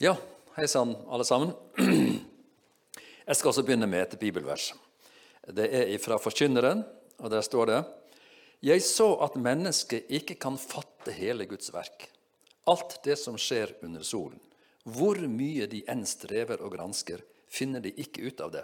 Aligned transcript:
Ja, 0.00 0.12
hei 0.54 0.68
sann, 0.70 0.92
alle 1.10 1.24
sammen. 1.26 1.50
Jeg 3.26 3.34
skal 3.34 3.48
også 3.50 3.64
begynne 3.66 3.86
med 3.90 4.04
et 4.04 4.12
bibelvers. 4.20 4.68
Det 5.42 5.64
er 5.74 5.90
fra 5.98 6.20
Forkynneren, 6.22 6.84
og 7.18 7.32
der 7.32 7.42
står 7.42 7.66
det 7.66 7.78
Jeg 8.62 8.84
så 8.86 9.08
at 9.26 9.34
mennesket 9.34 10.06
ikke 10.06 10.36
kan 10.38 10.54
fatte 10.54 11.10
hele 11.16 11.48
Guds 11.50 11.72
verk, 11.74 12.06
alt 12.70 12.94
det 13.02 13.16
som 13.18 13.34
skjer 13.42 13.72
under 13.82 14.06
solen. 14.06 14.38
Hvor 14.86 15.18
mye 15.18 15.66
de 15.66 15.82
enn 15.90 16.06
strever 16.06 16.62
og 16.62 16.76
gransker, 16.76 17.24
finner 17.50 17.82
de 17.82 17.90
ikke 17.98 18.22
ut 18.30 18.44
av 18.46 18.54
det. 18.54 18.62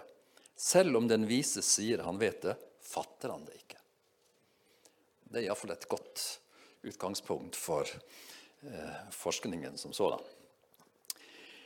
Selv 0.55 1.01
om 1.01 1.11
den 1.11 1.27
vise 1.27 1.59
sier 1.67 2.05
han 2.07 2.21
vet 2.21 2.47
det, 2.47 2.55
fatter 2.79 3.35
han 3.35 3.43
det 3.43 3.59
ikke. 3.59 3.83
Det 5.27 5.41
er 5.41 5.49
iallfall 5.49 5.75
et 5.75 5.91
godt 5.91 6.23
utgangspunkt 6.87 7.59
for 7.59 7.91
eh, 7.91 9.03
forskningen 9.11 9.75
som 9.75 9.91
sådan. 9.91 10.23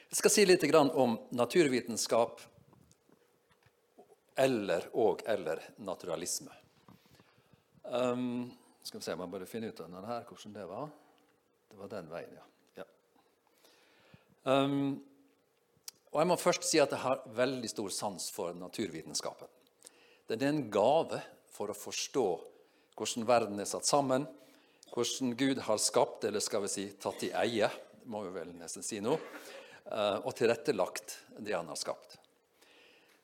Jeg 0.09 0.17
skal 0.17 0.31
si 0.33 0.45
litt 0.47 0.63
om 0.73 1.19
naturvitenskap 1.37 2.39
eller 4.41 4.87
og 4.97 5.21
eller 5.29 5.61
naturalisme. 5.85 6.49
Um, 7.83 8.49
skal 8.81 8.99
vi 8.99 9.03
se, 9.03 9.11
Jeg 9.11 9.19
må 9.19 9.27
bare 9.29 9.45
finne 9.45 9.69
ut 9.69 9.79
av 9.79 9.85
denne 9.85 10.07
her, 10.07 10.23
hvordan 10.25 10.55
det 10.55 10.65
var. 10.65 10.89
Det 11.69 11.77
var 11.77 11.91
den 11.91 12.09
veien, 12.09 12.33
ja. 12.39 12.45
ja. 12.81 12.87
Um, 14.49 14.97
og 16.09 16.19
Jeg 16.23 16.31
må 16.31 16.39
først 16.41 16.65
si 16.65 16.81
at 16.81 16.89
jeg 16.89 17.03
har 17.03 17.21
veldig 17.37 17.69
stor 17.69 17.93
sans 17.93 18.31
for 18.33 18.57
naturvitenskapen. 18.57 19.51
Den 20.25 20.41
er 20.41 20.53
en 20.55 20.65
gave 20.73 21.21
for 21.53 21.69
å 21.69 21.77
forstå 21.77 22.27
hvordan 22.97 23.29
verden 23.29 23.61
er 23.61 23.69
satt 23.69 23.85
sammen, 23.85 24.25
hvordan 24.89 25.37
Gud 25.37 25.61
har 25.69 25.77
skapt, 25.77 26.25
eller 26.25 26.41
skal 26.41 26.65
vi 26.65 26.73
si 26.73 26.89
tatt 26.97 27.29
i 27.29 27.33
eie, 27.45 27.69
må 28.09 28.23
vi 28.25 28.33
vel 28.39 28.57
nesten 28.57 28.81
si 28.85 28.97
nå, 29.05 29.19
og 29.89 30.35
tilrettelagt 30.37 31.15
det 31.41 31.55
han 31.55 31.67
har 31.71 31.77
skapt. 31.79 32.19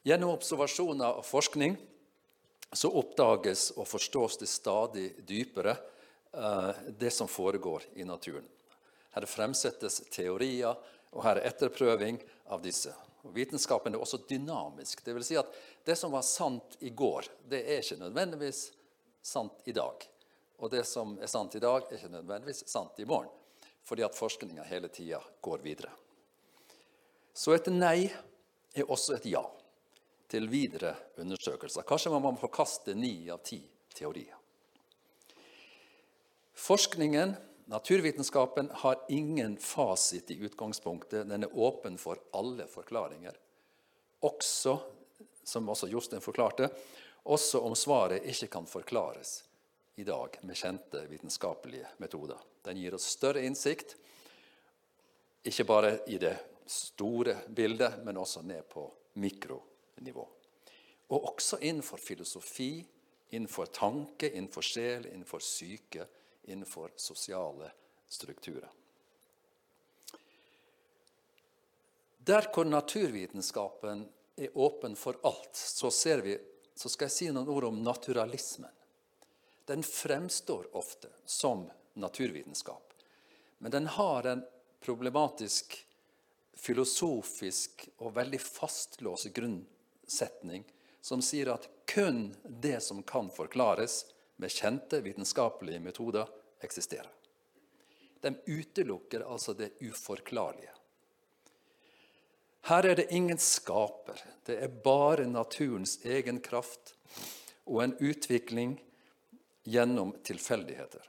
Gjennom 0.06 0.36
observasjoner 0.36 1.20
og 1.20 1.26
forskning 1.26 1.76
så 2.76 2.92
oppdages 2.94 3.72
og 3.76 3.88
forstås 3.88 4.38
det 4.38 4.50
stadig 4.50 5.06
dypere 5.26 5.76
eh, 6.34 6.70
det 6.98 7.10
som 7.12 7.28
foregår 7.28 7.84
i 7.96 8.04
naturen. 8.04 8.46
Her 9.16 9.26
fremsettes 9.26 10.02
teorier, 10.12 10.76
og 11.16 11.24
her 11.24 11.40
er 11.40 11.50
etterprøving 11.50 12.20
av 12.52 12.62
disse. 12.62 12.92
Og 13.24 13.34
Vitenskapen 13.34 13.96
er 13.96 14.02
også 14.04 14.20
dynamisk. 14.28 15.02
Det 15.06 15.16
vil 15.16 15.26
si 15.26 15.38
at 15.40 15.50
det 15.88 15.96
som 15.98 16.14
var 16.14 16.26
sant 16.28 16.78
i 16.84 16.92
går, 16.92 17.30
det 17.50 17.64
er 17.64 17.82
ikke 17.82 18.02
nødvendigvis 18.04 18.68
sant 19.26 19.64
i 19.66 19.74
dag. 19.74 20.06
Og 20.60 20.72
det 20.72 20.84
som 20.86 21.16
er 21.18 21.32
sant 21.32 21.56
i 21.56 21.64
dag, 21.64 21.88
er 21.88 21.98
ikke 21.98 22.14
nødvendigvis 22.14 22.66
sant 22.70 23.00
i 23.00 23.08
morgen. 23.10 23.32
Fordi 23.86 24.06
at 24.06 24.18
forskninga 24.18 24.66
hele 24.68 24.92
tida 24.94 25.22
går 25.42 25.64
videre. 25.64 25.94
Så 27.36 27.52
et 27.52 27.68
nei 27.68 28.08
er 28.08 28.88
også 28.88 29.18
et 29.18 29.28
ja 29.28 29.44
til 30.32 30.48
videre 30.50 30.94
undersøkelser. 31.20 31.84
Kanskje 31.88 32.14
man 32.14 32.24
må 32.24 32.32
forkaste 32.40 32.96
ni 32.96 33.28
av 33.32 33.42
ti 33.44 33.60
teorier. 33.96 34.38
Forskningen, 36.56 37.36
naturvitenskapen, 37.68 38.70
har 38.82 39.04
ingen 39.12 39.58
fasit 39.60 40.32
i 40.32 40.40
utgangspunktet. 40.48 41.28
Den 41.28 41.44
er 41.44 41.58
åpen 41.60 42.00
for 42.00 42.24
alle 42.34 42.70
forklaringer. 42.72 43.36
Også, 44.24 44.78
som 45.44 45.70
også 45.70 45.92
Jostein 45.92 46.24
forklarte, 46.24 46.72
også 47.28 47.60
om 47.68 47.76
svaret 47.76 48.24
ikke 48.32 48.48
kan 48.56 48.68
forklares 48.70 49.42
i 50.00 50.08
dag 50.08 50.40
med 50.48 50.56
kjente 50.56 51.04
vitenskapelige 51.12 51.92
metoder. 52.00 52.40
Den 52.64 52.80
gir 52.80 52.96
oss 52.96 53.12
større 53.12 53.44
innsikt, 53.44 53.98
ikke 55.46 55.68
bare 55.68 55.98
i 56.08 56.18
det 56.22 56.34
store 56.66 57.38
bildet, 57.48 58.04
men 58.04 58.18
også 58.18 58.42
ned 58.42 58.68
på 58.70 58.86
mikronivå. 59.14 60.28
Og 61.08 61.28
også 61.32 61.60
innenfor 61.62 61.98
filosofi, 61.98 62.86
innenfor 63.30 63.66
tanke, 63.66 64.30
innenfor 64.30 64.62
sjel, 64.62 65.06
innenfor 65.06 65.40
syke, 65.40 66.08
innenfor 66.44 66.92
sosiale 66.96 67.72
strukturer. 68.08 68.72
Der 72.26 72.48
hvor 72.54 72.66
naturvitenskapen 72.66 74.08
er 74.36 74.58
åpen 74.58 74.96
for 74.96 75.20
alt, 75.24 75.56
så, 75.56 75.92
vi, 76.24 76.38
så 76.76 76.90
skal 76.90 77.06
jeg 77.06 77.14
si 77.14 77.28
noen 77.30 77.50
ord 77.54 77.68
om 77.70 77.84
naturalismen. 77.86 78.72
Den 79.66 79.84
fremstår 79.86 80.68
ofte 80.74 81.10
som 81.26 81.68
naturvitenskap, 81.94 82.94
men 83.58 83.72
den 83.72 83.88
har 83.88 84.26
en 84.30 84.42
problematisk, 84.82 85.85
filosofisk 86.56 87.88
og 87.98 88.16
veldig 88.16 88.40
fastlåst 88.42 89.32
grunnsetning 89.36 90.66
som 91.06 91.22
sier 91.22 91.52
at 91.54 91.68
kun 91.86 92.32
det 92.50 92.80
som 92.84 93.04
kan 93.04 93.30
forklares 93.30 94.06
med 94.42 94.52
kjente 94.52 95.02
vitenskapelige 95.06 95.80
metoder, 95.80 96.28
eksisterer. 96.66 97.12
De 98.22 98.34
utelukker 98.46 99.22
altså 99.22 99.54
det 99.54 99.76
uforklarlige. 99.86 100.72
Her 102.66 102.86
er 102.86 102.96
det 102.98 103.12
ingen 103.14 103.38
skaper. 103.38 104.18
Det 104.46 104.58
er 104.58 104.80
bare 104.84 105.28
naturens 105.30 106.00
egen 106.06 106.40
kraft 106.42 106.96
og 107.70 107.84
en 107.84 107.94
utvikling 108.02 108.80
gjennom 109.64 110.16
tilfeldigheter. 110.26 111.06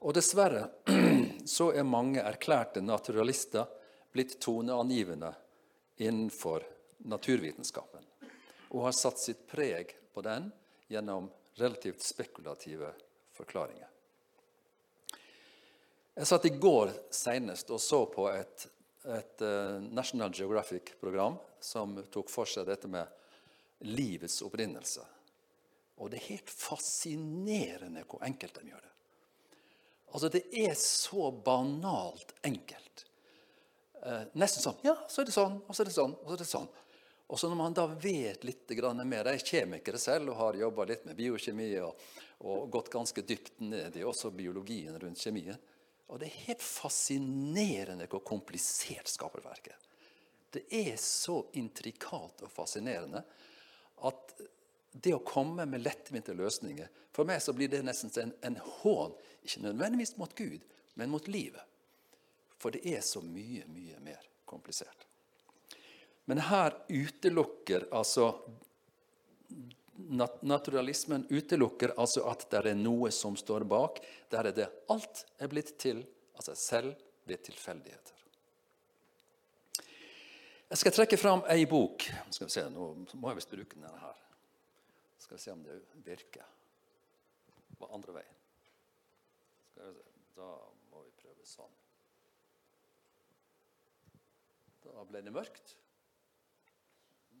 Og 0.00 0.16
dessverre 0.16 0.70
så 1.56 1.68
er 1.76 1.84
mange 1.84 2.24
erklærte 2.24 2.80
naturalister 2.80 3.68
blitt 4.12 4.40
toneangivende 4.40 5.34
innenfor 5.96 6.66
naturvitenskapen 6.98 8.04
og 8.72 8.84
har 8.86 8.94
satt 8.96 9.20
sitt 9.20 9.46
preg 9.48 9.92
på 10.14 10.22
den 10.24 10.48
gjennom 10.88 11.30
relativt 11.60 12.02
spekulative 12.02 12.92
forklaringer. 13.36 13.88
Jeg 16.14 16.28
satt 16.28 16.46
i 16.48 16.54
går 16.60 16.92
senest 17.12 17.70
og 17.72 17.80
så 17.80 18.02
på 18.12 18.26
et, 18.32 18.66
et 19.08 19.44
uh, 19.44 19.80
National 19.80 20.32
Geographic-program 20.36 21.38
som 21.60 21.96
tok 22.12 22.32
for 22.32 22.48
seg 22.48 22.68
dette 22.68 22.88
med 22.90 23.08
livets 23.88 24.42
opprinnelse. 24.44 25.04
Og 26.00 26.10
det 26.10 26.20
er 26.20 26.30
helt 26.34 26.52
fascinerende 26.52 28.04
hvor 28.08 28.24
enkelt 28.26 28.60
de 28.60 28.72
gjør 28.72 28.84
det. 28.84 28.92
Altså, 30.12 30.28
Det 30.28 30.44
er 30.52 30.74
så 30.76 31.30
banalt 31.32 32.34
enkelt. 32.44 33.06
Uh, 34.02 34.24
nesten 34.34 34.64
sånn 34.64 34.80
Ja, 34.82 34.96
så 35.06 35.22
er 35.22 35.28
det 35.28 35.34
sånn, 35.34 35.60
og 35.62 35.76
så 35.76 35.84
er 35.84 35.88
det 35.90 35.94
sånn, 35.94 36.14
og 36.16 36.26
så 36.26 36.34
er 36.34 36.40
det 36.42 36.48
sånn. 36.50 36.70
Og 37.32 37.38
så 37.40 37.48
når 37.48 37.56
man 37.56 37.76
da 37.76 37.86
vet 37.86 38.42
litt 38.44 38.72
mer 39.06 39.30
Jeg 39.30 39.40
er 39.40 39.46
kjemiker 39.46 39.96
selv 39.96 40.32
og 40.32 40.36
har 40.36 40.58
jobba 40.58 40.84
litt 40.84 41.06
med 41.06 41.16
biokjemi 41.16 41.68
og, 41.80 42.00
og, 42.40 42.66
gått 42.70 42.90
ganske 42.92 43.22
dypt 43.22 43.60
ned 43.60 43.96
i 43.96 44.04
også 44.04 44.30
biologien 44.30 44.98
rundt 44.98 45.22
kjemien. 45.22 45.56
Og 46.08 46.20
det 46.20 46.28
er 46.28 46.42
helt 46.50 46.62
fascinerende 46.66 48.08
hvor 48.10 48.20
komplisert 48.26 49.08
skaperverket 49.08 49.72
er. 49.72 49.88
Det 50.52 50.66
er 50.68 50.98
så 51.00 51.38
intrikat 51.56 52.42
og 52.44 52.52
fascinerende 52.52 53.22
at 54.04 54.34
det 54.92 55.14
å 55.16 55.24
komme 55.24 55.64
med 55.64 55.80
lettvinte 55.80 56.34
løsninger 56.36 56.90
For 57.16 57.24
meg 57.28 57.40
så 57.40 57.54
blir 57.56 57.70
det 57.72 57.80
nesten 57.84 58.12
en, 58.20 58.34
en 58.44 58.58
hån, 58.82 59.16
ikke 59.44 59.64
nødvendigvis 59.64 60.18
mot 60.20 60.32
Gud, 60.36 60.60
men 61.00 61.10
mot 61.12 61.28
livet. 61.28 61.64
For 62.62 62.74
det 62.74 62.84
er 62.86 63.02
så 63.02 63.20
mye, 63.26 63.66
mye 63.66 63.98
mer 64.04 64.22
komplisert. 64.46 65.06
Men 66.30 66.38
her 66.46 66.76
utelukker 66.88 67.88
altså 67.90 68.34
Naturalismen 70.42 71.26
utelukker 71.30 71.92
altså 72.00 72.24
at 72.26 72.46
det 72.50 72.62
er 72.72 72.78
noe 72.78 73.10
som 73.14 73.36
står 73.38 73.62
bak. 73.68 74.00
Der 74.32 74.48
er 74.48 74.56
det 74.56 74.66
alt 74.90 75.22
er 75.38 75.50
blitt 75.52 75.74
til 75.78 76.00
av 76.34 76.46
seg 76.46 76.58
selv 76.58 77.04
ved 77.28 77.42
tilfeldigheter. 77.46 78.22
Jeg 80.72 80.80
skal 80.80 80.94
trekke 80.96 81.18
fram 81.20 81.44
ei 81.52 81.66
bok. 81.68 82.06
Skal 82.32 82.48
vi 82.48 82.54
se, 82.54 82.64
Nå 82.72 82.88
må 83.20 83.30
jeg 83.30 83.42
visst 83.42 83.52
bruke 83.52 83.76
denne 83.76 83.92
her. 84.00 84.18
Skal 85.20 85.36
vi 85.36 85.42
se 85.44 85.52
om 85.52 85.62
det 85.66 85.78
virker. 86.06 86.48
På 87.78 87.90
andre 87.92 88.16
veien. 88.16 88.40
Da 90.34 90.50
må 90.90 91.04
vi 91.04 91.12
prøve 91.20 91.46
sånn. 91.46 91.76
Da 94.82 95.06
ble 95.08 95.22
det 95.22 95.32
mørkt 95.34 95.76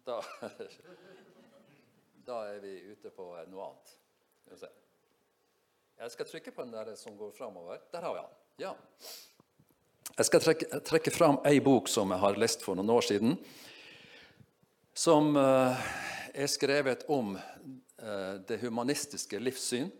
da, 0.04 0.18
da 2.26 2.38
er 2.50 2.60
vi 2.62 2.74
ute 2.92 3.10
på 3.14 3.26
noe 3.50 3.66
annet. 3.68 3.96
Jeg 6.02 6.14
skal 6.14 6.26
trykke 6.28 6.54
på 6.54 6.64
den 6.64 6.74
der 6.74 6.94
som 6.98 7.16
går 7.16 7.30
framover. 7.36 7.82
Der 7.92 8.02
har 8.02 8.16
vi 8.16 8.22
den. 8.22 8.38
Ja. 8.64 8.72
Jeg 10.16 10.28
skal 10.28 10.42
trekke, 10.42 10.80
trekke 10.84 11.12
fram 11.14 11.38
ei 11.48 11.60
bok 11.62 11.88
som 11.88 12.10
jeg 12.12 12.20
har 12.24 12.40
lest 12.40 12.64
for 12.66 12.76
noen 12.76 12.90
år 12.90 13.06
siden. 13.06 13.36
Som 14.92 15.36
uh, 15.38 15.78
er 16.34 16.50
skrevet 16.50 17.06
om 17.08 17.36
uh, 17.38 18.34
det 18.48 18.58
humanistiske 18.64 19.38
livssyn. 19.40 19.92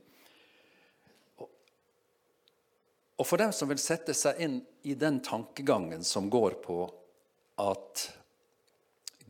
Og 3.23 3.29
for 3.29 3.39
dem 3.39 3.55
som 3.55 3.71
vil 3.71 3.79
sette 3.79 4.17
seg 4.19 4.41
inn 4.43 4.59
i 4.83 4.97
den 4.99 5.21
tankegangen 5.23 6.03
som 6.05 6.27
går 6.33 6.59
på 6.65 6.83
at 7.61 8.09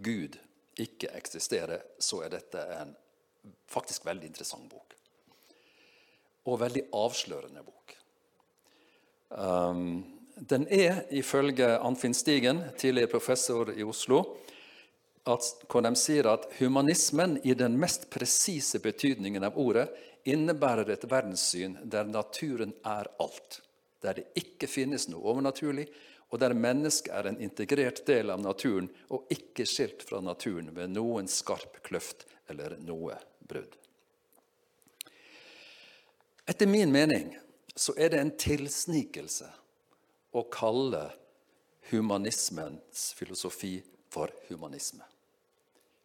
Gud 0.02 0.38
ikke 0.80 1.10
eksisterer, 1.16 1.82
så 1.98 2.22
er 2.24 2.32
dette 2.36 2.62
en 2.78 2.94
faktisk 3.70 4.06
veldig 4.06 4.30
interessant 4.30 4.69
bok. 4.70 4.94
Og 6.48 6.60
veldig 6.60 6.86
avslørende 6.96 7.62
bok. 7.66 7.94
Um, 9.32 10.02
den 10.36 10.66
er, 10.70 11.04
ifølge 11.10 11.76
Anfinn 11.78 12.14
Stigen, 12.14 12.62
tidligere 12.78 13.10
professor 13.12 13.70
i 13.76 13.84
Oslo, 13.84 14.22
at, 15.28 15.46
hvor 15.70 15.84
de 15.84 15.92
sier 15.98 16.26
at 16.32 16.48
humanismen 16.58 17.36
i 17.46 17.54
den 17.54 17.76
mest 17.78 18.08
presise 18.10 18.80
betydningen 18.82 19.44
av 19.46 19.58
ordet 19.60 19.86
innebærer 20.26 20.90
et 20.94 21.04
verdenssyn 21.10 21.76
der 21.90 22.08
naturen 22.10 22.74
er 22.86 23.10
alt, 23.22 23.60
der 24.02 24.19
det 24.19 24.26
ikke 24.38 24.66
finnes 24.70 25.06
noe 25.10 25.22
overnaturlig, 25.30 25.86
og 26.32 26.40
der 26.40 26.55
mennesket 26.56 27.12
er 27.12 27.29
en 27.29 27.40
integrert 27.44 28.00
del 28.08 28.32
av 28.32 28.40
naturen 28.40 28.88
og 29.12 29.29
ikke 29.32 29.67
skilt 29.69 30.05
fra 30.08 30.23
naturen 30.25 30.70
ved 30.73 30.94
noen 30.94 31.29
skarp 31.29 31.82
kløft 31.84 32.25
eller 32.49 32.79
noe 32.81 33.19
brudd. 33.44 33.76
Etter 36.49 36.67
min 36.67 36.93
mening 36.93 37.34
så 37.76 37.93
er 38.00 38.14
det 38.14 38.20
en 38.20 38.32
tilsnikelse 38.40 39.50
å 40.32 40.43
kalle 40.52 41.05
humanismens 41.93 43.11
filosofi 43.17 43.76
for 44.12 44.32
humanisme. 44.49 45.05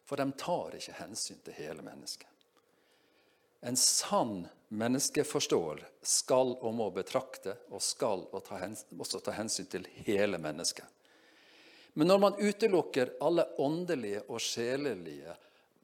For 0.04 0.20
de 0.20 0.28
tar 0.40 0.76
ikke 0.76 0.96
hensyn 1.00 1.40
til 1.44 1.56
hele 1.56 1.84
mennesket. 1.84 2.28
En 3.64 3.76
sann 3.76 4.46
menneskeforståer 4.68 5.88
skal 6.02 6.52
og 6.60 6.74
må 6.74 6.88
betrakte 6.92 7.54
og 7.72 7.82
skal 7.82 8.26
også 8.32 9.20
ta 9.24 9.34
hensyn 9.38 9.68
til 9.70 9.86
hele 10.04 10.40
mennesket. 10.40 10.84
Men 11.96 12.10
når 12.12 12.18
man 12.18 12.36
utelukker 12.38 13.14
alle 13.24 13.46
åndelige 13.58 14.22
og 14.28 14.40
sjelelige, 14.40 15.34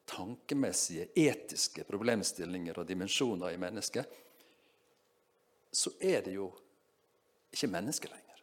tankemessige, 0.05 1.09
etiske 1.17 1.87
problemstillinger 1.89 2.79
og 2.79 2.87
dimensjoner 2.87 3.55
i 3.55 3.59
mennesket, 3.59 4.05
så 5.73 5.91
er 5.99 6.21
det 6.23 6.37
jo 6.37 6.51
ikke 7.55 7.73
menneske 7.73 8.11
lenger. 8.13 8.43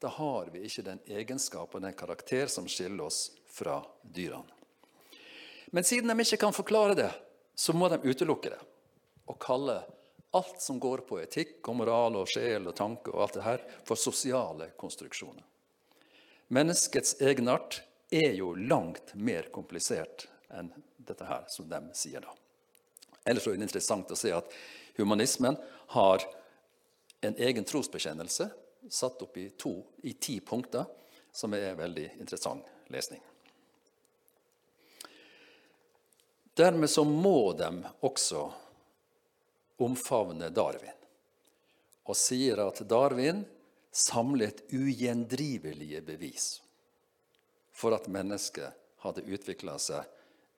Da 0.00 0.08
har 0.16 0.48
vi 0.52 0.64
ikke 0.66 0.84
den 0.86 1.02
egenskap 1.06 1.74
og 1.74 1.84
den 1.84 1.94
karakter 1.96 2.48
som 2.50 2.66
skiller 2.68 3.06
oss 3.06 3.28
fra 3.46 3.78
dyrene. 4.02 4.52
Men 5.76 5.84
siden 5.84 6.08
de 6.08 6.24
ikke 6.24 6.40
kan 6.40 6.56
forklare 6.56 6.96
det, 6.96 7.12
så 7.54 7.72
må 7.76 7.88
de 7.92 8.00
utelukke 8.02 8.50
det 8.52 8.60
og 9.26 9.38
kalle 9.42 9.80
alt 10.36 10.62
som 10.62 10.80
går 10.80 11.04
på 11.08 11.20
etikk 11.22 11.68
og 11.70 11.78
moral 11.80 12.18
og 12.20 12.30
sjel 12.30 12.68
og 12.68 12.76
tanke 12.76 13.12
og 13.12 13.22
alt 13.24 13.38
det 13.38 13.44
her, 13.46 13.62
for 13.86 13.98
sosiale 13.98 14.70
konstruksjoner. 14.78 15.44
Menneskets 16.52 17.16
egenart 17.20 17.80
er 18.10 18.36
jo 18.38 18.52
langt 18.54 19.14
mer 19.14 19.48
komplisert 19.54 20.28
enn 20.54 20.70
dette 20.96 21.26
her, 21.26 21.46
som 21.50 21.68
de 21.70 21.80
sier 21.96 22.22
da. 22.22 22.34
Ellers 23.26 23.46
er 23.46 23.56
det 23.56 23.66
interessant 23.66 24.12
å 24.12 24.18
se 24.18 24.30
at 24.34 24.52
humanismen 24.98 25.58
har 25.96 26.22
en 27.26 27.34
egen 27.42 27.66
trosbekjennelse 27.66 28.50
satt 28.90 29.22
opp 29.24 29.36
i, 29.40 29.48
to, 29.58 29.80
i 30.06 30.12
ti 30.12 30.38
punkter, 30.40 30.84
som 31.32 31.54
er 31.56 31.74
veldig 31.76 32.06
interessant 32.20 32.68
lesning. 32.92 33.20
Dermed 36.56 36.88
så 36.88 37.04
må 37.04 37.52
de 37.58 37.68
også 38.06 38.46
omfavne 39.82 40.50
Darwin 40.50 40.94
og 42.06 42.16
sier 42.16 42.60
at 42.62 42.80
Darwin 42.88 43.44
samlet 43.90 44.62
ugjendrivelige 44.72 46.02
bevis 46.06 46.48
for 47.76 47.96
at 47.96 48.08
mennesket 48.08 48.72
hadde 49.04 49.24
utvikla 49.26 49.76
seg 49.80 50.04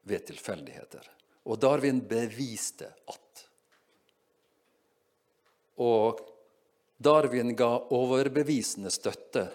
ved 0.08 0.26
tilfeldigheter. 0.28 1.04
Og 1.48 1.58
Darwin 1.60 2.00
beviste 2.08 2.90
at. 3.08 3.44
Og 5.82 6.20
Darwin 6.98 7.54
ga 7.56 7.70
overbevisende 7.94 8.90
støtte 8.90 9.46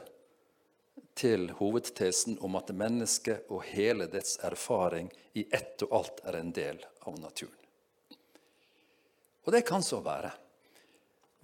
til 1.13 1.49
hovedtesen 1.59 2.39
om 2.41 2.55
at 2.57 2.71
mennesket 2.75 3.51
og 3.53 3.65
hele 3.69 4.07
dets 4.11 4.39
erfaring 4.43 5.11
i 5.37 5.45
ett 5.51 5.83
og 5.85 5.99
alt 5.99 6.23
er 6.25 6.39
en 6.39 6.53
del 6.55 6.79
av 7.05 7.19
naturen. 7.19 7.62
Og 9.43 9.51
det 9.55 9.65
kan 9.67 9.83
så 9.83 9.99
være. 10.03 10.31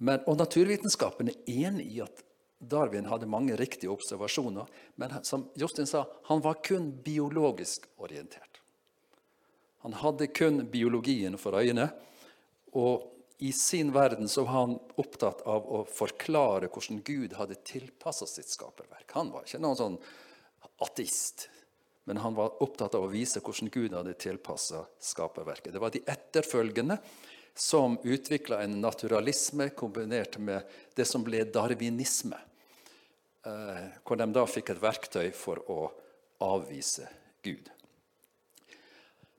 Men, 0.00 0.22
og 0.26 0.38
naturvitenskapen 0.40 1.28
er 1.28 1.68
enig 1.68 1.86
i 1.96 2.02
at 2.04 2.24
Darwin 2.60 3.08
hadde 3.08 3.28
mange 3.28 3.56
riktige 3.56 3.92
observasjoner, 3.92 4.68
men 5.00 5.12
som 5.24 5.46
Justin 5.56 5.88
sa, 5.88 6.04
han 6.28 6.42
var 6.44 6.60
kun 6.64 6.90
biologisk 7.04 7.86
orientert. 8.00 8.60
Han 9.84 9.96
hadde 9.96 10.28
kun 10.36 10.66
biologien 10.68 11.38
for 11.40 11.56
øyene. 11.56 11.90
og 12.72 13.06
i 13.40 13.52
sin 13.52 13.92
verden 13.92 14.28
så 14.28 14.42
var 14.44 14.52
han 14.52 14.74
opptatt 15.00 15.40
av 15.48 15.64
å 15.64 15.78
forklare 15.88 16.68
hvordan 16.68 16.98
Gud 17.00 17.32
hadde 17.38 17.56
tilpassa 17.64 18.26
sitt 18.28 18.52
skaperverk. 18.52 19.06
Han 19.16 19.30
var 19.32 19.46
ikke 19.46 19.60
noen 19.64 19.78
sånn 19.78 19.96
ateist, 20.84 21.46
men 22.04 22.20
han 22.20 22.36
var 22.36 22.60
opptatt 22.60 22.98
av 22.98 23.06
å 23.06 23.08
vise 23.08 23.40
hvordan 23.40 23.72
Gud 23.72 23.96
hadde 23.96 24.12
tilpassa 24.20 24.82
skaperverket. 25.00 25.72
Det 25.72 25.80
var 25.80 25.94
de 25.94 26.04
etterfølgende 26.04 26.98
som 27.54 27.98
utvikla 28.02 28.62
en 28.62 28.80
naturalisme 28.80 29.68
kombinert 29.76 30.38
med 30.38 30.62
det 30.94 31.04
som 31.04 31.24
ble 31.24 31.44
darwinisme. 31.44 32.38
Eh, 33.46 33.84
hvor 34.04 34.16
de 34.20 34.28
da 34.32 34.46
fikk 34.48 34.74
et 34.74 34.82
verktøy 34.82 35.30
for 35.32 35.62
å 35.72 35.82
avvise 36.44 37.08
Gud. 37.42 37.70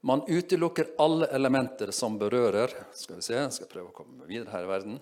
Man 0.02 0.24
utelukker 0.28 0.96
alle 0.98 1.28
elementer 1.30 1.92
som 1.94 2.18
berører 2.18 2.72
Skal 2.98 3.20
vi 3.20 3.22
se, 3.22 3.36
jeg 3.38 3.54
skal 3.54 3.70
prøve 3.70 3.92
å 3.92 3.94
komme 3.94 4.26
videre 4.26 4.50
her 4.56 4.66
i 4.66 4.70
verden. 4.72 4.96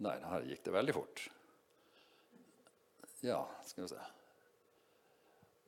Nei, 0.00 0.14
her 0.30 0.46
gikk 0.48 0.62
det 0.64 0.72
veldig 0.72 0.94
fort. 0.96 1.24
Ja, 3.20 3.42
skal 3.66 3.84
vi 3.84 3.88
se 3.90 4.06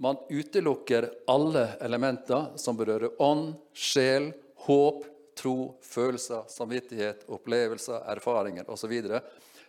Man 0.00 0.16
utelukker 0.31 1.10
alle 1.28 1.66
elementer 1.84 2.54
som 2.56 2.78
berører 2.78 3.20
ånd, 3.20 3.58
sjel, 3.76 4.31
håp, 4.66 5.04
tro, 5.38 5.74
følelser, 5.80 6.42
samvittighet, 6.48 7.24
opplevelser, 7.28 8.02
erfaringer 8.12 8.70
osv. 8.70 8.92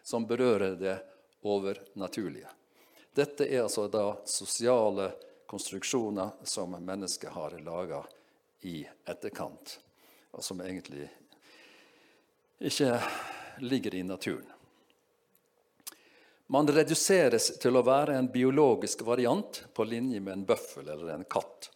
som 0.03 0.27
berører 0.27 0.75
det 0.75 0.97
overnaturlige. 1.41 2.49
Dette 3.13 3.47
er 3.47 3.63
altså 3.63 3.87
da 3.91 4.05
sosiale 4.25 5.11
konstruksjoner 5.47 6.43
som 6.43 6.75
mennesket 6.79 7.31
har 7.31 7.57
laga 7.63 8.03
i 8.61 8.81
etterkant, 9.05 9.79
og 10.31 10.43
som 10.43 10.61
egentlig 10.63 11.09
ikke 12.59 12.99
ligger 13.59 13.95
i 13.95 14.03
naturen. 14.03 14.47
Man 16.51 16.67
reduseres 16.67 17.53
til 17.63 17.79
å 17.79 17.83
være 17.87 18.17
en 18.19 18.27
biologisk 18.31 19.05
variant 19.07 19.63
på 19.73 19.87
linje 19.87 20.19
med 20.19 20.33
en 20.33 20.45
bøffel 20.45 20.89
eller 20.89 21.13
en 21.13 21.23
katt. 21.23 21.69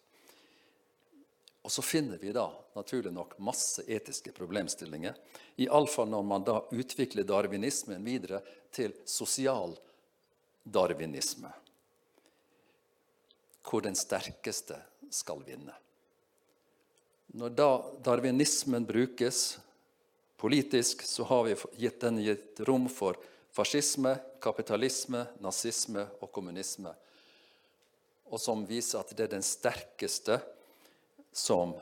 Og 1.64 1.72
så 1.72 1.82
finner 1.82 2.20
vi 2.20 2.36
da 2.36 2.50
naturlig 2.76 3.14
nok 3.16 3.38
masse 3.40 3.84
etiske 3.88 4.34
problemstillinger. 4.36 5.16
Iallfall 5.64 6.10
når 6.12 6.24
man 6.28 6.48
da 6.48 6.60
utvikler 6.76 7.28
darwinismen 7.28 8.04
videre 8.04 8.42
til 8.76 8.96
sosial 9.08 9.78
darwinisme 10.64 11.54
hvor 13.66 13.82
den 13.82 13.96
sterkeste 13.98 14.78
skal 15.10 15.40
vinne. 15.46 15.74
Når 17.36 17.54
da 17.58 17.70
darwinismen 18.06 18.86
brukes 18.86 19.58
politisk, 20.38 21.02
så 21.02 21.26
har 21.26 21.48
vi 21.48 21.56
gitt 21.82 21.98
den 22.04 22.22
gitt 22.22 22.62
rom 22.68 22.86
for 22.92 23.18
fascisme, 23.56 24.14
kapitalisme, 24.44 25.26
nazisme 25.42 26.06
og 26.22 26.32
kommunisme. 26.36 26.94
Og 28.30 28.42
som 28.42 28.64
viser 28.70 29.02
at 29.02 29.16
det 29.18 29.26
er 29.26 29.34
den 29.34 29.46
sterkeste 29.46 30.38
som 31.34 31.74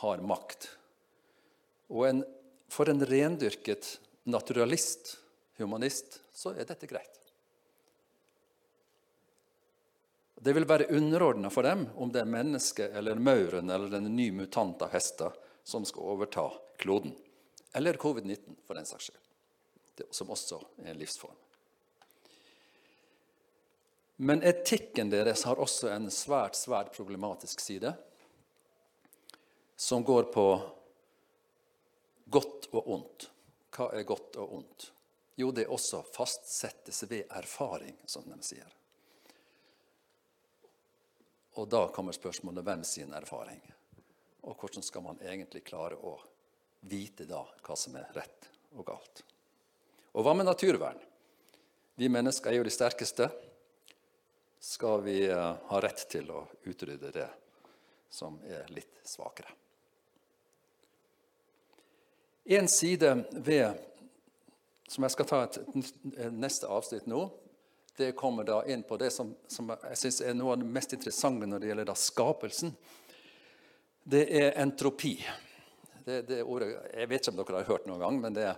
har 0.00 0.22
makt. 0.24 0.68
Og 1.88 2.08
en, 2.08 2.24
for 2.68 2.90
en 2.90 3.04
rendyrket 3.06 3.96
naturalist, 4.28 5.16
humanist, 5.58 6.20
så 6.32 6.52
er 6.54 6.68
dette 6.68 6.86
greit. 6.90 7.14
Det 10.38 10.54
vil 10.54 10.68
være 10.68 10.86
underordna 10.94 11.50
for 11.50 11.66
dem 11.66 11.88
om 11.98 12.12
det 12.14 12.22
er 12.22 12.30
mennesket 12.30 12.94
eller 12.94 13.18
mauren 13.18 13.70
eller 13.74 13.90
den 13.90 14.06
nye 14.14 14.32
mutanta 14.32 14.86
hester 14.92 15.34
som 15.66 15.84
skal 15.84 16.14
overta 16.14 16.46
kloden. 16.78 17.16
Eller 17.74 17.98
covid-19, 17.98 18.54
for 18.66 18.78
den 18.78 18.86
saks 18.86 19.10
skyld, 19.10 20.06
som 20.14 20.30
også 20.30 20.60
er 20.84 20.92
en 20.92 21.00
livsform. 21.00 21.34
Men 24.16 24.42
etikken 24.42 25.10
deres 25.10 25.44
har 25.46 25.60
også 25.62 25.90
en 25.92 26.08
svært, 26.10 26.56
svært 26.58 26.94
problematisk 26.94 27.60
side, 27.62 27.92
som 29.80 30.04
går 30.04 30.22
på 30.22 30.60
godt 32.24 32.66
og 32.72 32.88
ondt. 32.90 33.30
hva 33.70 33.92
er 33.94 34.02
godt 34.02 34.36
og 34.42 34.54
ondt? 34.56 34.86
Jo, 35.38 35.52
det 35.54 35.68
er 35.68 35.70
også 35.70 36.00
fastsettes 36.02 37.04
ved 37.06 37.30
erfaring, 37.30 37.94
som 38.10 38.24
de 38.26 38.38
sier. 38.42 38.72
Og 41.62 41.68
da 41.70 41.84
kommer 41.94 42.16
spørsmålet 42.16 42.66
hvem 42.66 42.82
sin 42.84 43.14
erfaring? 43.14 43.60
Og 44.50 44.58
hvordan 44.58 44.82
skal 44.82 45.04
man 45.04 45.22
egentlig 45.22 45.62
klare 45.70 45.94
å 45.94 46.16
vite 46.90 47.28
da 47.30 47.44
hva 47.62 47.78
som 47.78 47.94
er 48.02 48.10
rett 48.18 48.50
og 48.74 48.82
galt? 48.90 49.22
Og 50.18 50.26
hva 50.26 50.34
med 50.34 50.50
naturvern? 50.50 50.98
Vi 51.94 52.10
mennesker 52.10 52.50
er 52.50 52.58
jo 52.58 52.66
de 52.66 52.74
sterkeste. 52.74 53.30
Skal 54.58 55.06
vi 55.06 55.20
eh, 55.30 55.54
ha 55.70 55.80
rett 55.86 56.02
til 56.10 56.34
å 56.34 56.42
utrydde 56.66 57.14
det 57.14 57.30
som 58.10 58.42
er 58.42 58.66
litt 58.74 59.06
svakere? 59.06 59.54
En 62.50 62.68
side 62.68 63.24
ved 63.30 63.74
som 64.88 65.04
jeg 65.04 65.12
skal 65.12 65.26
ta 65.28 65.42
et, 65.44 65.58
neste 66.32 66.68
avsnitt 66.72 67.04
nå, 67.10 67.26
det 67.98 68.14
kommer 68.16 68.46
da 68.48 68.62
inn 68.64 68.86
på 68.88 68.96
det 68.96 69.10
som, 69.12 69.34
som 69.52 69.68
jeg 69.74 69.98
syns 70.00 70.22
er 70.24 70.38
noe 70.38 70.54
av 70.54 70.62
det 70.62 70.70
mest 70.72 70.94
interessante 70.96 71.44
når 71.44 71.60
det 71.60 71.68
gjelder 71.68 71.90
da 71.90 71.96
skapelsen. 71.98 72.72
Det 74.00 74.24
er 74.40 74.56
entropi. 74.62 75.12
Det, 76.06 76.22
det 76.30 76.40
ordet, 76.40 76.70
jeg 76.94 77.10
vet 77.10 77.20
ikke 77.20 77.34
om 77.34 77.40
dere 77.42 77.60
har 77.60 77.68
hørt 77.68 77.88
noen 77.90 78.04
gang, 78.06 78.20
men 78.24 78.40
det, 78.40 78.48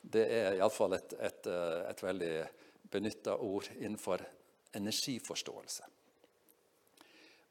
det 0.00 0.24
er 0.38 0.56
iallfall 0.56 0.96
et, 0.96 1.12
et, 1.20 1.52
et 1.90 2.04
veldig 2.08 2.34
benytta 2.88 3.36
ord 3.36 3.68
innenfor 3.76 4.24
energiforståelse. 4.80 5.90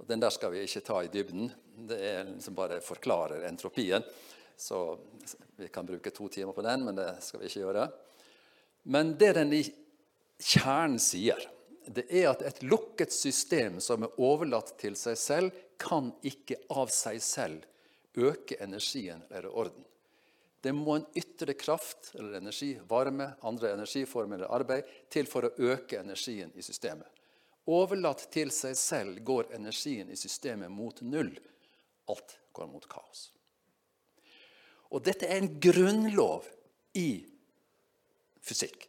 Og 0.02 0.10
Den 0.10 0.24
der 0.24 0.34
skal 0.34 0.50
vi 0.56 0.66
ikke 0.66 0.88
ta 0.90 1.04
i 1.06 1.14
dybden. 1.14 1.52
Det 1.94 2.00
er 2.10 2.32
liksom 2.32 2.58
bare 2.58 2.82
forklarer 2.82 3.46
entropien. 3.46 4.02
Så 4.58 5.00
vi 5.56 5.68
kan 5.68 5.86
bruke 5.86 6.12
to 6.16 6.28
timer 6.32 6.56
på 6.56 6.64
den, 6.66 6.86
men 6.86 6.96
det 6.96 7.10
skal 7.24 7.42
vi 7.42 7.50
ikke 7.50 7.66
gjøre. 7.66 7.90
Men 8.88 9.16
det 9.20 9.34
den 9.38 9.54
i 9.58 9.64
kjernen 10.40 11.00
sier, 11.02 11.42
det 11.86 12.06
er 12.10 12.32
at 12.32 12.42
et 12.46 12.64
lukket 12.66 13.14
system 13.14 13.80
som 13.84 14.06
er 14.06 14.22
overlatt 14.22 14.74
til 14.82 14.98
seg 14.98 15.18
selv, 15.20 15.64
kan 15.78 16.14
ikke 16.24 16.58
av 16.72 16.94
seg 16.94 17.20
selv 17.22 17.66
øke 18.16 18.58
energien 18.64 19.22
eller 19.30 19.52
orden. 19.52 19.84
Det 20.62 20.74
må 20.74 20.96
en 20.96 21.06
ytre 21.14 21.54
kraft 21.54 22.14
eller 22.16 22.40
energi, 22.40 22.72
varme, 22.90 23.28
andre 23.46 23.76
energiformer 23.76 24.40
eller 24.40 24.56
arbeid 24.56 24.88
til 25.14 25.28
for 25.30 25.46
å 25.46 25.52
øke 25.62 26.00
energien 26.00 26.50
i 26.58 26.64
systemet. 26.66 27.06
Overlatt 27.70 28.28
til 28.34 28.50
seg 28.54 28.74
selv 28.78 29.22
går 29.26 29.52
energien 29.58 30.10
i 30.10 30.18
systemet 30.18 30.74
mot 30.74 31.02
null. 31.06 31.34
Alt 32.10 32.38
går 32.54 32.70
mot 32.72 32.86
kaos. 32.90 33.28
Og 34.94 35.02
dette 35.06 35.28
er 35.28 35.42
en 35.42 35.56
grunnlov 35.62 36.46
i 36.98 37.26
fysikk. 38.46 38.86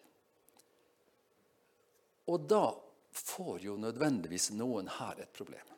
Og 2.26 2.44
da 2.50 2.68
får 3.16 3.64
jo 3.64 3.76
nødvendigvis 3.80 4.50
noen 4.58 4.90
her 4.98 5.22
et 5.22 5.32
problem. 5.32 5.72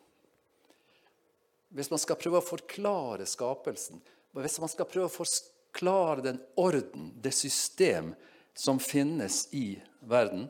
Hvis 1.68 1.90
man 1.92 2.00
skal 2.00 2.18
prøve 2.18 2.40
å 2.40 2.44
forklare 2.44 3.26
skapelsen, 3.28 4.00
hvis 4.38 4.60
man 4.62 4.70
skal 4.72 4.88
prøve 4.88 5.10
å 5.10 5.12
forklare 5.12 6.24
den 6.24 6.40
orden, 6.60 7.12
det 7.20 7.34
system 7.36 8.14
som 8.56 8.80
finnes 8.80 9.46
i 9.54 9.76
verden, 10.00 10.48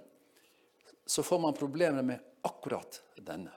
så 1.09 1.25
får 1.25 1.41
man 1.43 1.57
problemer 1.57 2.05
med 2.05 2.23
akkurat 2.47 3.01
denne. 3.17 3.53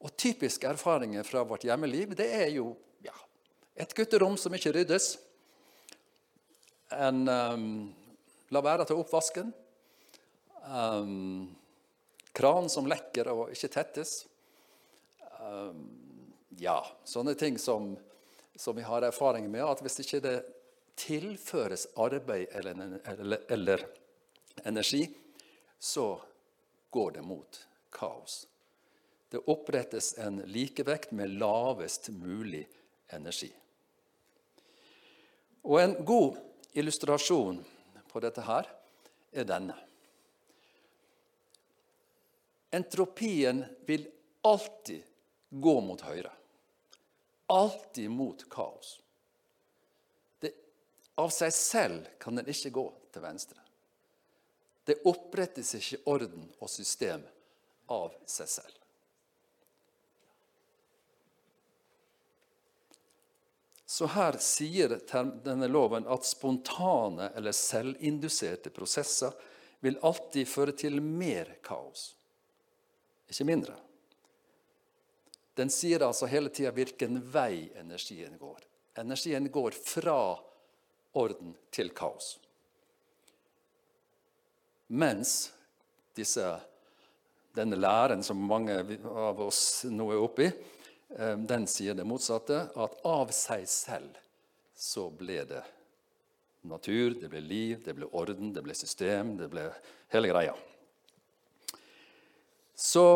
Og 0.00 0.16
Typiske 0.16 0.68
erfaringer 0.68 1.26
fra 1.26 1.44
vårt 1.44 1.64
hjemmeliv 1.66 2.14
det 2.16 2.28
er 2.32 2.50
jo 2.54 2.70
et 3.76 3.94
gutterom 3.94 4.36
som 4.40 4.54
ikke 4.56 4.72
ryddes. 4.72 5.14
En 6.96 7.28
um, 7.28 7.70
La 8.54 8.62
være 8.62 8.86
ta 8.86 8.94
oppvasken. 8.94 9.50
Um, 10.66 11.54
kran 12.36 12.68
som 12.70 12.86
lekker 12.86 13.30
og 13.32 13.50
ikke 13.54 13.70
tettes. 13.74 14.20
Um, 15.40 15.82
ja, 16.58 16.78
sånne 17.04 17.34
ting 17.38 17.58
som, 17.58 17.94
som, 18.54 18.76
vi 18.76 18.86
har 18.86 19.02
erfaring 19.06 19.50
med, 19.50 19.64
at 19.66 19.82
hvis 19.82 20.00
ikke 20.04 20.22
det 20.24 20.36
tilføres 20.96 21.88
arbeid 22.00 22.54
eller, 22.56 23.00
eller, 23.12 23.42
eller 23.52 23.86
energi, 24.64 25.04
så 25.78 26.14
går 26.90 27.18
det 27.18 27.26
mot 27.26 27.60
kaos. 27.92 28.46
Det 29.28 29.42
opprettes 29.50 30.14
en 30.22 30.38
likevekt 30.46 31.12
med 31.12 31.34
lavest 31.36 32.08
mulig 32.14 32.64
energi. 33.12 33.50
Og 35.66 35.80
en 35.82 35.96
god 36.06 36.36
illustrasjon 36.78 37.58
på 38.12 38.22
dette 38.22 38.44
her, 38.46 38.68
er 39.34 39.48
denne. 39.48 39.74
Entropien 42.70 43.64
vil 43.88 44.06
alltid 44.46 45.02
gå 45.50 45.74
mot 45.80 46.00
høyre. 46.06 46.30
Alltid 47.50 48.10
mot 48.10 48.46
kaos. 48.50 48.96
Det, 50.38 50.52
av 51.18 51.34
seg 51.34 51.52
selv 51.54 52.08
kan 52.22 52.38
den 52.38 52.48
ikke 52.52 52.74
gå 52.78 52.86
til 53.14 53.26
venstre. 53.26 53.58
Det 54.86 55.00
opprettes 55.10 55.74
ikke 55.80 56.04
orden 56.14 56.46
og 56.62 56.70
system 56.70 57.26
av 57.90 58.14
seg 58.30 58.50
selv. 58.54 58.85
Så 63.96 64.06
her 64.12 64.36
sier 64.44 64.92
denne 65.44 65.70
loven 65.72 66.04
at 66.12 66.26
spontane 66.28 67.30
eller 67.32 67.54
selvinduserte 67.56 68.68
prosesser 68.68 69.32
vil 69.80 69.96
alltid 70.04 70.44
føre 70.50 70.74
til 70.76 70.98
mer 71.00 71.54
kaos, 71.64 72.10
ikke 73.32 73.46
mindre. 73.48 73.78
Den 75.56 75.72
sier 75.72 76.04
altså 76.04 76.28
hele 76.28 76.52
tida 76.52 76.74
hvilken 76.76 77.22
vei 77.32 77.70
energien 77.80 78.36
går. 78.36 78.60
Energien 79.00 79.48
går 79.48 79.80
fra 79.80 80.18
orden 81.16 81.56
til 81.72 81.94
kaos. 81.96 82.34
Mens 84.92 85.38
disse, 86.20 86.52
denne 87.56 87.80
læren 87.80 88.20
som 88.20 88.44
mange 88.44 88.76
av 89.08 89.40
oss 89.48 89.86
nå 89.88 90.12
er 90.12 90.28
oppe 90.28 90.50
i, 90.50 90.56
den 91.08 91.66
sier 91.70 91.94
det 91.94 92.04
motsatte, 92.08 92.66
at 92.74 92.96
av 93.06 93.30
seg 93.34 93.66
selv 93.70 94.16
så 94.76 95.06
ble 95.14 95.44
det 95.48 95.62
natur, 96.66 97.14
det 97.20 97.30
ble 97.30 97.40
liv, 97.40 97.82
det 97.84 97.94
ble 97.96 98.08
orden, 98.10 98.52
det 98.52 98.62
ble 98.66 98.74
system, 98.74 99.36
det 99.38 99.48
ble 99.52 99.68
hele 100.14 100.32
greia. 100.32 100.56
Så 102.76 103.06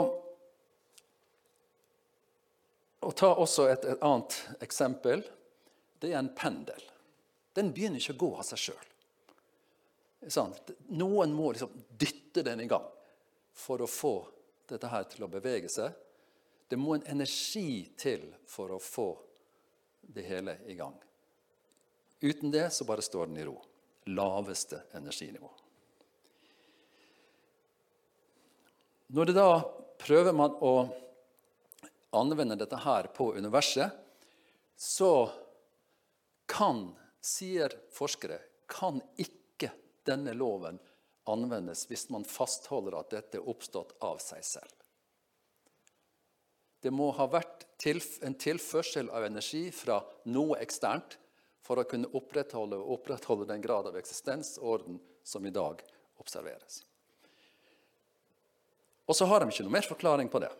Å 3.00 3.11
ta 3.16 3.30
også 3.32 3.64
et, 3.73 3.85
et, 3.88 4.02
annet 4.04 4.35
eksempel. 4.61 5.23
Det 6.00 6.11
er 6.11 6.18
en 6.18 6.35
pendel. 6.37 6.82
Den 7.56 7.70
begynner 7.73 7.97
ikke 7.97 8.12
å 8.12 8.20
gå 8.20 8.28
av 8.42 8.44
seg 8.44 8.61
sjøl. 8.61 8.82
Noen 10.92 11.32
må 11.32 11.49
liksom 11.54 11.73
dytte 11.97 12.44
den 12.44 12.61
i 12.61 12.68
gang 12.68 12.85
for 13.56 13.80
å 13.80 13.88
få 13.88 14.12
dette 14.68 14.92
her 14.92 15.09
til 15.09 15.25
å 15.25 15.30
bevege 15.32 15.73
seg. 15.73 15.97
Det 16.70 16.78
må 16.78 16.94
en 16.94 17.06
energi 17.10 17.88
til 17.98 18.28
for 18.46 18.70
å 18.70 18.76
få 18.78 19.08
det 20.14 20.22
hele 20.22 20.54
i 20.70 20.76
gang. 20.78 20.94
Uten 22.20 22.52
det 22.54 22.68
så 22.70 22.86
bare 22.86 23.02
står 23.02 23.26
den 23.26 23.40
i 23.42 23.46
ro. 23.48 23.56
Laveste 24.14 24.78
energinivå. 24.94 25.50
Når 29.10 29.26
det 29.26 29.34
da 29.34 29.50
prøver 29.98 30.36
man 30.36 30.54
å 30.62 30.74
anvende 32.14 32.58
dette 32.60 32.78
her 32.86 33.10
på 33.18 33.32
universet, 33.34 33.90
så 34.78 35.26
kan, 36.46 36.84
sier 37.18 37.74
forskere, 37.90 38.38
kan 38.70 39.02
ikke 39.18 39.72
denne 40.06 40.38
loven 40.38 40.78
anvendes 41.26 41.88
hvis 41.90 42.06
man 42.14 42.22
fastholder 42.22 43.00
at 43.00 43.10
dette 43.18 43.42
er 43.42 43.50
oppstått 43.50 43.96
av 44.06 44.22
seg 44.22 44.46
selv. 44.46 44.79
Det 46.80 46.92
må 46.92 47.10
ha 47.16 47.26
vært 47.28 47.66
en 47.87 48.37
tilførsel 48.37 49.10
av 49.12 49.25
energi 49.25 49.66
fra 49.72 50.00
noe 50.32 50.58
eksternt 50.60 51.16
for 51.64 51.80
å 51.80 51.87
kunne 51.88 52.08
opprettholde, 52.16 52.76
opprettholde 52.76 53.49
den 53.49 53.62
grad 53.64 53.88
av 53.90 53.99
eksistensorden 54.00 54.99
som 55.22 55.44
i 55.46 55.52
dag 55.54 55.82
observeres. 56.20 56.82
Og 59.10 59.16
så 59.16 59.26
har 59.26 59.42
de 59.42 59.50
ikke 59.50 59.66
noe 59.66 59.75
mer 59.75 59.87
forklaring 59.87 60.28
på 60.30 60.40
det. 60.42 60.50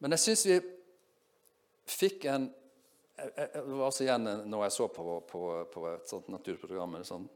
Men 0.00 0.14
jeg 0.16 0.24
syns 0.24 0.46
vi 0.48 0.60
fikk 1.86 2.28
en 2.30 2.50
Det 3.16 3.62
var 3.64 3.86
også 3.86 4.04
igjen 4.04 4.28
når 4.44 4.66
jeg 4.66 4.72
så 4.74 4.86
på, 4.92 5.04
på, 5.24 5.42
på 5.72 5.84
et 5.88 6.10
sånt 6.10 6.26
naturprogram, 6.28 6.98
et 6.98 7.08
sånt 7.08 7.32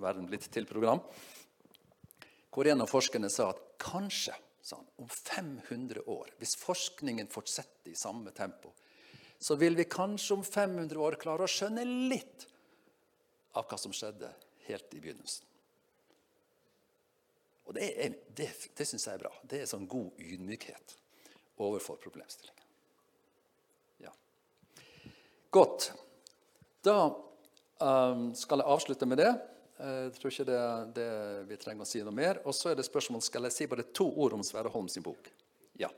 Verden 0.00 0.26
blitt 0.28 0.46
til-program, 0.52 1.00
hvor 2.52 2.68
en 2.68 2.84
av 2.84 2.88
forskerne 2.90 3.30
sa 3.32 3.46
at 3.52 3.60
kanskje 3.80 4.34
sa 4.62 4.76
han, 4.76 4.86
om 4.96 5.08
500 5.08 6.02
år, 6.06 6.32
hvis 6.38 6.56
forskningen 6.60 7.28
fortsetter 7.32 7.92
i 7.92 7.98
samme 7.98 8.30
tempo, 8.36 8.72
så 9.40 9.56
vil 9.56 9.76
vi 9.76 9.88
kanskje 9.88 10.34
om 10.36 10.44
500 10.44 11.00
år 11.00 11.16
klare 11.20 11.46
å 11.46 11.50
skjønne 11.50 11.84
litt 11.84 12.46
av 13.56 13.64
hva 13.70 13.78
som 13.80 13.94
skjedde 13.96 14.28
helt 14.66 14.94
i 14.94 15.00
begynnelsen. 15.00 15.46
Og 17.70 17.74
Det, 17.74 17.86
er, 18.04 18.16
det, 18.36 18.48
det 18.76 18.84
syns 18.88 19.06
jeg 19.06 19.14
er 19.14 19.22
bra. 19.22 19.30
Det 19.46 19.60
er 19.62 19.68
sånn 19.70 19.86
god 19.88 20.18
ydmykhet 20.18 20.96
overfor 21.62 22.00
problemstillingen. 22.02 22.66
Ja. 24.02 24.10
Godt. 25.54 25.92
Da 26.82 26.96
um, 27.78 28.32
skal 28.34 28.62
jeg 28.62 28.74
avslutte 28.74 29.06
med 29.06 29.22
det. 29.22 29.30
Jeg 29.80 30.12
tror 30.16 30.32
ikke 30.32 30.44
det, 30.44 30.62
det 30.96 31.10
vi 31.48 31.56
trenger 31.60 31.86
å 31.86 31.88
si 31.88 32.02
noe 32.04 32.12
mer. 32.12 32.42
Og 32.44 32.52
så 32.56 32.70
er 32.70 32.76
det 32.76 32.84
spørsmål 32.84 33.22
skal 33.24 33.46
jeg 33.48 33.56
si 33.56 33.68
bare 33.70 33.86
to 33.96 34.10
ord 34.12 34.36
om 34.36 34.44
Sverre 34.44 34.72
Holm 34.72 34.90
sin 34.92 35.04
bok. 35.04 35.30
Ja, 35.80 35.88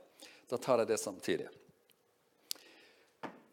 Da 0.50 0.58
tar 0.58 0.82
jeg 0.82 0.92
det 0.92 1.00
samtidig. 1.00 1.48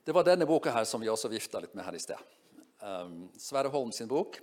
Det 0.03 0.13
var 0.13 0.25
denne 0.27 0.45
boka 0.45 0.71
her 0.73 0.85
som 0.89 1.01
vi 1.01 1.09
også 1.09 1.29
vifta 1.29 1.61
litt 1.63 1.73
med 1.77 1.85
her 1.85 1.95
i 1.95 2.01
sted. 2.01 2.17
Um, 2.81 3.29
Sverre 3.37 3.71
Holm 3.73 3.91
sin 3.91 4.07
bok 4.09 4.39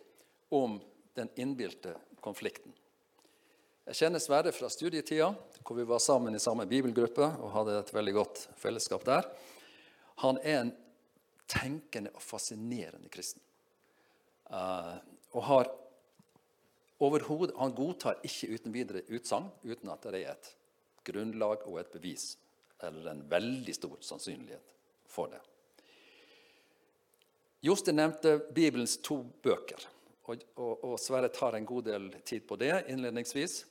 om 0.55 0.81
den 1.15 1.31
innbilte 1.37 1.95
konflikten. 2.23 2.75
Jeg 3.87 3.99
kjenner 4.01 4.23
Sverre 4.23 4.53
fra 4.55 4.71
studietida, 4.73 5.31
hvor 5.63 5.79
vi 5.79 5.87
var 5.87 6.03
sammen 6.03 6.35
i 6.35 6.43
samme 6.43 6.67
bibelgruppe 6.67 7.29
og 7.39 7.53
hadde 7.55 7.79
et 7.81 7.93
veldig 7.95 8.15
godt 8.17 8.43
fellesskap 8.59 9.05
der. 9.07 9.29
Han 10.25 10.41
er 10.43 10.61
en 10.65 10.73
tenkende 11.47 12.11
og 12.15 12.23
fascinerende 12.23 13.11
kristen. 13.13 13.43
Uh, 14.51 14.97
og 15.37 15.43
har 15.51 15.73
Han 16.97 17.75
godtar 17.77 18.23
ikke 18.25 18.55
uten 18.57 18.73
videre 18.73 19.03
utsagn 19.13 19.51
uten 19.69 19.91
at 19.93 20.07
det 20.09 20.23
er 20.23 20.31
et 20.33 20.55
grunnlag 21.05 21.67
og 21.69 21.77
et 21.81 21.93
bevis, 21.93 22.39
eller 22.81 23.11
en 23.11 23.21
veldig 23.29 23.75
stor 23.77 23.99
sannsynlighet 24.01 24.73
for 25.05 25.29
det. 25.29 25.43
Jostein 27.61 27.99
nevnte 28.01 28.39
Bibelens 28.55 28.97
to 29.05 29.19
bøker, 29.45 29.85
og, 30.25 30.43
og, 30.57 30.85
og, 30.85 30.97
Sverre 31.01 31.29
tar 31.29 31.59
en 31.59 31.69
god 31.69 31.85
del 31.91 32.09
tid 32.25 32.47
på 32.49 32.57
det 32.57 32.73
innledningsvis. 32.89 33.65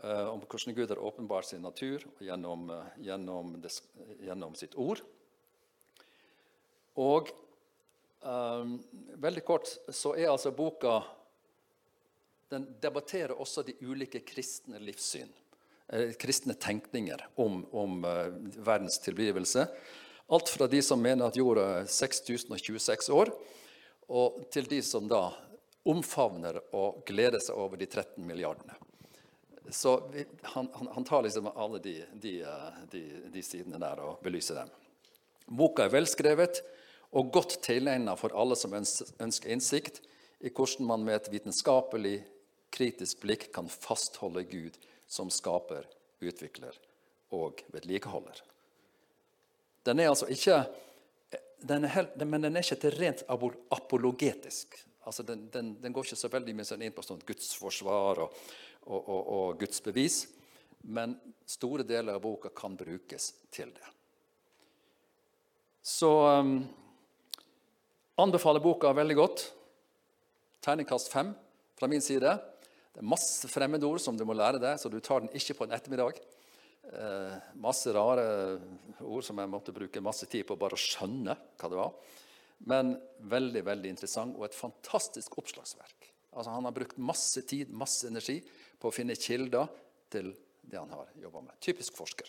Uh, 0.00 0.32
om 0.32 0.40
hvordan 0.40 0.74
Gud 0.74 0.88
har 0.88 0.98
åpenbart 1.04 1.44
sin 1.44 1.60
natur 1.60 2.06
gjennom, 2.24 2.70
uh, 2.72 2.88
gjennom, 3.04 3.52
det, 3.60 3.74
gjennom 4.24 4.56
sitt 4.56 4.72
ord. 4.80 5.02
Og 6.96 7.28
Um, 8.20 8.76
veldig 9.16 9.42
kort 9.48 9.70
så 9.88 10.12
er 10.12 10.28
altså 10.28 10.50
boka 10.52 10.98
Den 12.52 12.66
debatterer 12.82 13.32
også 13.32 13.62
de 13.64 13.72
ulike 13.80 14.20
kristne 14.26 14.80
livssyn. 14.82 15.30
Eh, 15.88 16.12
kristne 16.18 16.54
tenkninger 16.54 17.22
om, 17.40 17.62
om 17.72 18.04
uh, 18.04 18.26
verdens 18.58 18.98
tilblivelse. 18.98 19.64
Alt 20.30 20.50
fra 20.50 20.66
de 20.66 20.82
som 20.82 21.00
mener 21.02 21.26
at 21.26 21.38
jorda 21.38 21.64
er 21.80 21.88
6026 21.90 23.14
år, 23.14 23.30
og 24.10 24.42
til 24.50 24.66
de 24.70 24.82
som 24.82 25.06
da 25.10 25.28
omfavner 25.86 26.58
og 26.76 27.04
gleder 27.06 27.42
seg 27.42 27.58
over 27.58 27.78
de 27.80 27.86
13 27.86 28.26
milliardene. 28.26 28.74
Så 29.70 29.96
vi, 30.12 30.26
han, 30.42 30.68
han, 30.74 30.90
han, 30.94 31.06
tar 31.06 31.22
liksom 31.22 31.48
alle 31.54 31.78
de, 31.78 31.96
de, 32.12 32.36
eh, 32.42 32.84
de, 32.90 33.02
de 33.30 33.42
sidene 33.46 33.78
der 33.78 34.02
og 34.02 34.18
belyser 34.22 34.58
dem. 34.60 34.74
Boka 35.46 35.86
er 35.86 35.94
velskrevet 35.94 36.62
og 37.10 37.32
godt 37.34 37.58
tilegnet 37.64 38.18
for 38.20 38.34
alle 38.38 38.56
som 38.58 38.74
ønsker 38.74 39.50
innsikt 39.50 40.00
i 40.40 40.52
hvordan 40.52 40.86
man 40.86 41.04
med 41.04 41.18
et 41.18 41.32
vitenskapelig, 41.32 42.20
kritisk 42.70 43.24
blikk 43.24 43.48
kan 43.54 43.68
fastholde 43.68 44.44
Gud 44.48 44.78
som 45.10 45.30
skaper, 45.30 45.88
utvikler 46.22 46.76
og 47.34 47.64
vedlikeholder. 47.74 48.44
Den 49.84 50.00
er 50.00 50.12
altså 50.12 50.28
ikke 50.30 50.62
den 51.60 51.84
er 51.84 51.92
helt, 51.92 52.16
Men 52.16 52.42
den 52.42 52.56
er 52.56 52.64
ikke 52.64 52.80
til 52.80 52.96
rent 52.96 53.22
apologetisk. 53.70 54.86
Altså 55.06 55.22
den, 55.22 55.48
den, 55.52 55.76
den, 55.82 55.92
går 55.92 56.04
ikke 56.04 56.16
så 56.16 56.28
veldig 56.32 56.54
mye 56.56 56.68
sånn 56.68 56.82
inn 56.84 56.94
på 56.96 57.04
sånn 57.04 57.20
gudsforsvar 57.26 58.22
og, 58.24 58.36
og, 58.86 59.00
og, 59.00 59.22
og 59.36 59.60
gudsbevis. 59.60 60.22
Men 60.88 61.16
store 61.48 61.84
deler 61.84 62.16
av 62.16 62.22
boka 62.24 62.52
kan 62.56 62.76
brukes 62.76 63.32
til 63.52 63.72
det. 63.76 63.88
Så 65.82 66.10
um, 66.40 66.60
Anbefaler 68.18 68.62
boka 68.62 68.90
veldig 68.96 69.16
godt. 69.16 69.44
Terningkast 70.64 71.12
fem 71.12 71.30
fra 71.78 71.88
min 71.88 72.02
side. 72.04 72.34
Det 72.90 73.00
er 73.02 73.06
masse 73.06 73.48
fremmedord 73.48 74.00
som 74.02 74.16
du 74.18 74.26
må 74.26 74.34
lære 74.34 74.60
deg, 74.60 74.80
så 74.80 74.90
du 74.90 74.98
tar 75.00 75.22
den 75.22 75.32
ikke 75.36 75.56
på 75.56 75.66
en 75.66 75.76
ettermiddag. 75.76 76.18
Eh, 76.90 77.36
masse 77.62 77.92
rare 77.94 78.24
ord 79.06 79.22
som 79.24 79.38
jeg 79.38 79.52
måtte 79.52 79.74
bruke 79.76 80.02
masse 80.02 80.26
tid 80.26 80.42
på 80.48 80.58
bare 80.58 80.74
å 80.74 80.80
skjønne 80.80 81.36
hva 81.60 81.70
det 81.70 81.78
var. 81.78 81.94
Men 82.66 82.96
veldig 83.30 83.62
veldig 83.64 83.92
interessant 83.94 84.36
og 84.36 84.48
et 84.48 84.58
fantastisk 84.58 85.38
oppslagsverk. 85.40 86.10
Altså, 86.34 86.50
han 86.50 86.66
har 86.66 86.74
brukt 86.74 86.98
masse 86.98 87.42
tid 87.48 87.70
masse 87.72 88.10
energi 88.10 88.40
på 88.80 88.90
å 88.90 88.94
finne 88.94 89.16
kilder 89.18 89.70
til 90.10 90.32
det 90.60 90.78
han 90.78 90.92
har 90.92 91.08
jobba 91.22 91.46
med. 91.46 91.56
Typisk 91.62 91.96
forsker. 91.98 92.28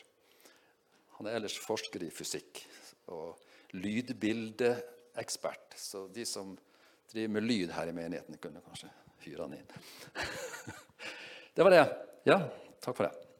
Han 1.17 1.27
er 1.27 1.37
ellers 1.37 1.57
forsker 1.61 2.05
i 2.05 2.13
fysikk 2.13 2.63
og 3.11 3.41
lydbilde 3.77 4.71
ekspert. 5.19 5.73
Så 5.79 6.07
de 6.13 6.25
som 6.25 6.53
driver 7.11 7.33
med 7.35 7.43
lyd 7.43 7.73
her 7.75 7.87
i 7.87 7.95
menigheten, 7.95 8.37
kunne 8.41 8.61
kanskje 8.65 8.91
hyre 9.25 9.47
han 9.47 9.57
inn. 9.57 9.67
det 11.55 11.65
var 11.65 11.75
det. 11.75 11.83
Ja, 12.29 12.39
takk 12.83 12.97
for 12.97 13.07
det. 13.09 13.30